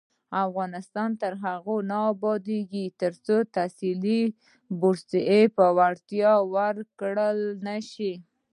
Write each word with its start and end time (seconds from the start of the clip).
افغانستان 0.45 1.09
تر 1.21 1.33
هغو 1.45 1.77
نه 1.89 1.97
ابادیږي، 2.13 2.85
ترڅو 3.01 3.37
تحصیلي 3.55 4.21
بورسونه 4.79 5.39
په 5.57 5.65
وړتیا 5.77 6.31
ورکړل 6.55 7.39
نشي. 7.67 8.13